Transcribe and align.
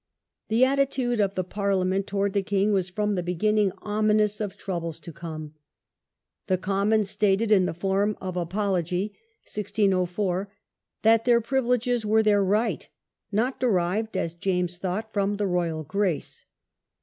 The 0.47 0.65
attitude 0.65 1.19
of 1.19 1.35
the 1.35 1.43
Parliament 1.43 2.07
toward 2.07 2.33
the 2.33 2.41
king 2.41 2.73
was 2.73 2.89
from 2.89 3.13
the 3.13 3.21
beginning 3.21 3.71
ominous 3.83 4.41
of 4.41 4.57
troubles 4.57 4.99
to 4.99 5.13
come. 5.13 5.53
The 6.47 6.55
The 6.57 6.57
feeling 6.57 6.57
of 6.57 6.61
Commons 6.63 7.09
stated 7.11 7.51
in 7.51 7.65
the 7.67 7.73
"Form 7.75 8.17
of 8.19 8.35
Apology" 8.35 9.13
Parliament. 9.45 9.99
(1604) 10.01 10.51
that 11.03 11.25
their 11.25 11.39
privileges 11.39 12.03
were 12.03 12.23
their 12.23 12.43
"right", 12.43 12.89
not 13.31 13.59
derived, 13.59 14.17
as 14.17 14.33
James 14.33 14.79
thought, 14.79 15.13
from 15.13 15.35
the 15.35 15.45
royal 15.45 15.83
"grace". 15.83 16.45